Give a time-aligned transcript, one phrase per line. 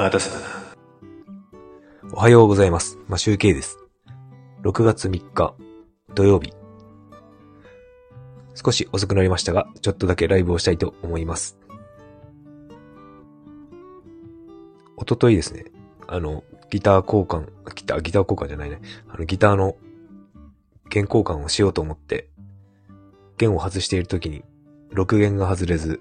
[0.00, 0.46] 待たせたな。
[2.14, 2.96] おはようございます。
[3.06, 3.78] まあ、集計です。
[4.62, 5.54] 6月3日、
[6.14, 6.54] 土曜日。
[8.54, 11.58] 少し遅くなりましたが、ちょっとだけライブをしたいと思います。
[14.96, 15.66] おとといですね、
[16.06, 18.80] あの、ギター交換、ギター、ギター交換じゃないね。
[19.06, 19.76] あの、ギターの
[20.88, 22.30] 弦交換をしようと思って、
[23.36, 24.44] 弦を外している時に、
[24.94, 26.00] 6弦が外れず、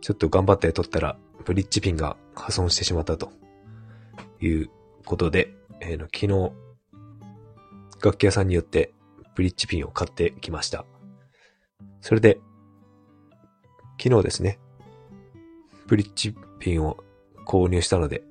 [0.00, 3.30] ちょっと頑張って取ったら、ブリッジピンが破損してしまったと
[4.40, 4.70] いう
[5.04, 6.52] ことで、えーの昨日、
[8.02, 8.92] 楽器屋さんによって
[9.34, 10.84] ブリッジピンを買ってきました。
[12.00, 12.38] それで、
[14.02, 14.58] 昨日ですね、
[15.86, 16.98] ブリッジピンを
[17.46, 18.22] 購入したので、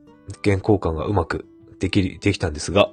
[0.41, 1.45] 弦交換がうまく
[1.79, 2.91] できる、できたんですが、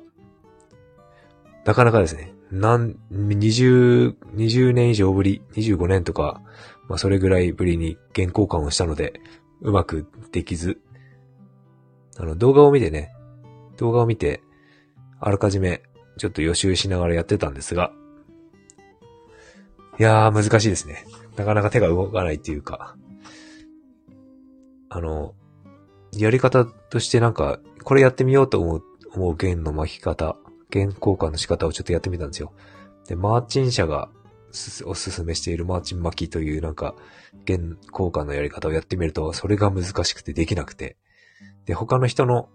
[1.65, 6.43] なかなかですね、なん、20、20年以上ぶり、25年とか、
[6.89, 9.21] まあそれぐらいぶりに弦交換をしたので、
[9.63, 10.81] うまくできず、
[12.19, 13.13] あの動画を見てね、
[13.77, 14.43] 動画を見て、
[15.21, 15.83] あらかじめ
[16.19, 17.93] ちょっと予習しながらやってたんですが、
[19.99, 21.05] いやー難しいですね。
[21.37, 22.97] なかなか手が動かないっていうか、
[24.89, 25.35] あの、
[26.13, 28.83] やり方としてなんか、これやってみようと思う、
[29.15, 30.37] 思う弦の巻き方、
[30.71, 32.53] 弦交換の仕方をちょっとやってみたんですよ。
[33.07, 34.11] で、マーチン社が
[34.85, 36.95] おすすめしているマーチン巻きというなんか、
[37.45, 40.97] 弦交換のやり方をやってみると、それが難しくてできなくて。
[41.67, 42.49] で、他の人の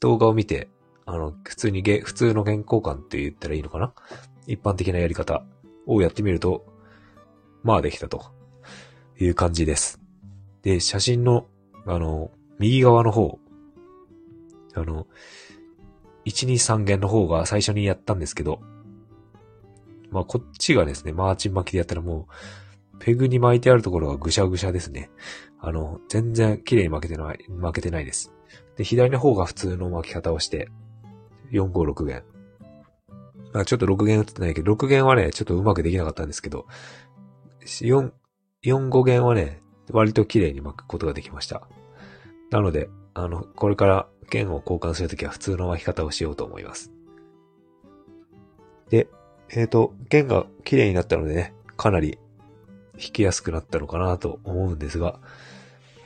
[0.00, 0.68] 動画を見て、
[1.04, 3.92] あの、普通に弦、普通の弦交換って言ったらいいのかな？
[4.46, 5.44] 一般的なやり方
[5.86, 6.64] をやってみると、
[7.62, 8.24] まあできたと
[9.18, 10.00] いう感じです。
[10.62, 11.46] で、写真の、
[11.86, 13.38] あの、右側の方、
[14.74, 15.06] あの、
[16.24, 18.60] 1、2、3弦の方が最初にやったんですけど、
[20.12, 22.28] まあこっちがですね、マーチン巻きでやったらも
[22.94, 25.10] う、ペグに巻いてあるところがぐしゃぐしゃですね。
[25.58, 28.32] あの、全然綺麗に巻けてない、巻けてないです。
[28.76, 30.68] で、左の方が普通の巻き方をして、
[31.50, 32.22] 4、5、6弦。
[33.52, 36.66] まあちょっと6弦打ってないけど、6弦はね、ちょっとうまくできなかったんですけど、
[37.64, 38.12] 4、
[38.64, 41.66] 4、5弦はね、割と綺麗に巻くことができました。
[42.50, 46.92] なので、あの、これから弦を交換するときは普通の巻き方をしようと思います。
[48.88, 49.08] で、
[49.54, 52.18] えっ、と、弦が綺麗になったのでね、かなり
[52.92, 55.18] 弾きやすくなったのかなと思うんですが、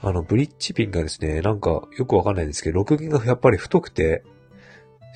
[0.02, 4.24] あの、ブリッジピンがですね、なんかよくわかんないんですけど、6弦がやっぱり太くて、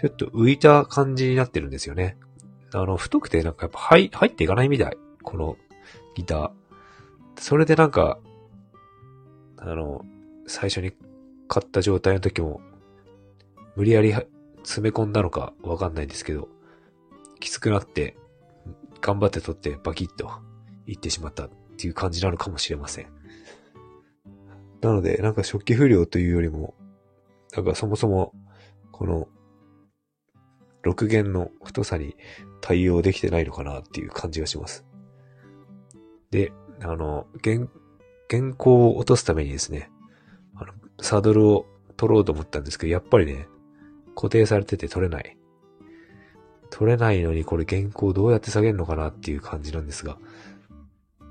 [0.00, 2.16] ちょっと浮いた感じになってるんですよね。
[2.72, 4.97] あの、太くてなんかやっぱ入入っていかないみたい。
[5.22, 5.56] この
[6.14, 6.50] ギター。
[7.38, 8.18] それでなんか、
[9.58, 10.04] あの、
[10.47, 10.92] 最初に
[11.48, 12.60] 買った状態の時も、
[13.76, 14.14] 無理やり
[14.62, 16.48] 詰め込んだのかわかんないんですけど、
[17.41, 18.17] きつくなって、
[19.01, 20.31] 頑張って取ってバキッと
[20.87, 23.06] いってしまったっていう感じなのかもしれません。
[24.81, 26.75] なので、なんか初期不良というよりも、
[27.55, 28.33] なんかそもそも、
[28.93, 29.28] この、
[30.83, 32.17] 6弦の太さに
[32.62, 34.87] 対応できてないのかなっていう感じがします。
[36.31, 37.67] で、あの、原、
[38.31, 39.91] 原稿を落とすためにですね、
[40.55, 43.49] あの、サドルを取ろうと思ったんですけど、やっぱりね、
[44.15, 45.37] 固定されてて取れない。
[46.70, 50.19] 取れないのにこれ原稿どうやって下げるのかなっていう感じなんですが、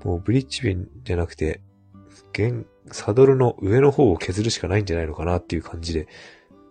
[0.04, 1.60] もうブリッジピンじゃなくて、
[2.34, 6.08] 原、サドルの上の方を削るしかないんじゃないのかなっていう感じで、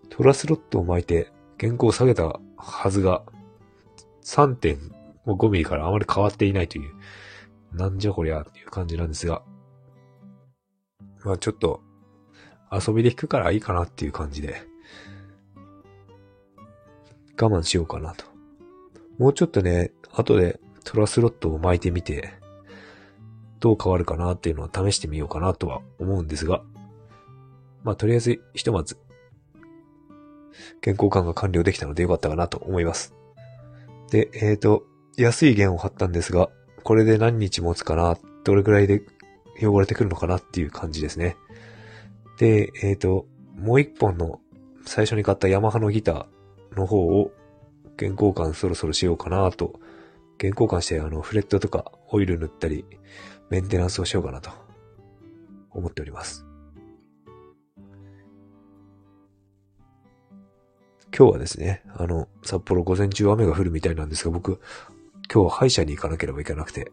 [0.09, 3.23] トラスロットを巻いて原稿を下げたはずが、
[4.23, 6.93] 3.5ミリからあまり変わっていないという、
[7.73, 9.43] なんじゃこりゃっていう感じなんですが、
[11.23, 11.81] まあちょっと、
[12.71, 14.61] 遊びで弾くからいいかなっていう感じで、
[17.41, 18.28] 我慢しようかなと。
[19.19, 22.33] もうちょっとね、後でトラスロットを巻いてみて、
[23.59, 26.63] どう変わるかなっていうのを試してみようかなとは思うんですが、
[27.83, 28.97] まあとりあえずひとまず、
[30.81, 33.13] 健康感が完了できたのでよかったかなと思います。
[34.09, 34.83] で、えっ、と、
[35.17, 36.49] 安い弦を貼ったんですが、
[36.83, 39.01] これで何日持つかな、どれくらいで
[39.61, 41.35] 汚れてくるのかなっていう感じですね。
[42.37, 43.25] で、えっ、と、
[43.57, 44.39] もう一本の
[44.85, 47.33] 最初に買ったヤマハのギターの方を
[47.99, 49.79] 弦交換そろそろしようかなと、
[50.37, 52.85] 弦交換してあのフレットとかオイル塗ったり、
[53.49, 54.69] メンテナンスをしようかなと。
[55.71, 56.45] 思っております。
[61.15, 64.61] 今日はですね、あの、札幌午前中雨が降るみたいなんですが、僕、
[65.31, 66.91] 今日は歯医者に行かなければいけなくて、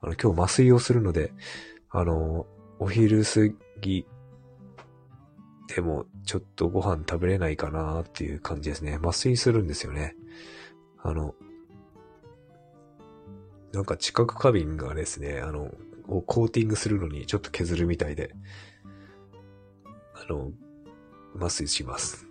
[0.00, 1.32] あの、今日麻酔をするので、
[1.90, 2.46] あの、
[2.78, 3.40] お昼過
[3.80, 4.06] ぎ
[5.68, 8.98] でもちょっとご飯食べれないかなっていう感じですね。
[9.02, 10.16] 麻酔するんですよね。
[11.02, 11.34] あの、
[13.72, 15.70] なんか知覚過敏がですね、あの、
[16.08, 18.34] をコーティングするのにちょっと削るみたいで、
[20.14, 20.52] あの、
[21.36, 22.26] 麻酔します。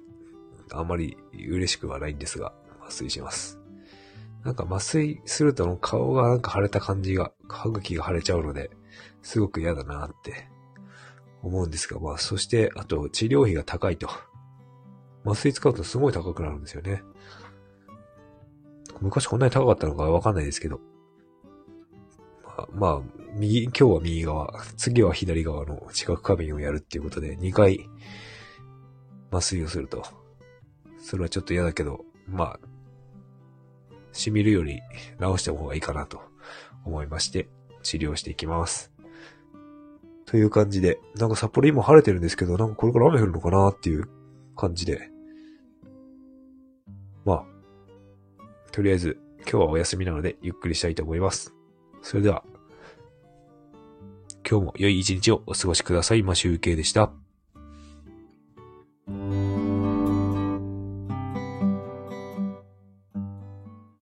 [0.71, 3.59] あんまり嬉しくはないんですが、麻酔します。
[4.43, 8.71] なんか麻酔すると顔がなんか腫れた感じが、歯茎が腫れちゃうので、
[9.21, 10.49] すごく嫌だなって
[11.43, 14.09] 思うんですが、まあそして、あと治療費が高いと。
[15.25, 17.03] 麻酔使うとすごい高くなるんですよね。
[19.01, 20.79] 昔こんなに高かったのかわかんないですけど。
[22.43, 23.01] まあ、まあ、
[23.33, 27.87] 右、今日は右側、次は左側の知覚過敏をやるっていうことで、2回
[29.31, 30.03] 麻酔をすると。
[30.99, 32.59] それはちょっと嫌だけど、まあ、
[34.11, 34.81] 染みるより
[35.19, 36.21] 治した方がいいかなと
[36.83, 37.47] 思いまして、
[37.83, 38.96] 治療していきます。
[40.27, 44.07] という感じで、なんか札幌今晴れてるんですけど、なんかこれから雨降るのかなっていう
[44.55, 45.09] 感じで。
[47.25, 47.45] まあ、
[48.71, 51.53] とりあえず今日はお休みなのでゆっくりしたいと思います。
[52.01, 52.43] それでは、
[54.49, 56.23] 今日も良い一日をお過ごしください。
[56.23, 57.11] マシュウケイでした。